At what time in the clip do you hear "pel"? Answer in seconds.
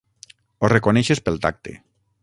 1.29-1.39